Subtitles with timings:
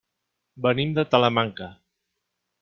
[0.67, 1.69] Venim de Talamanca.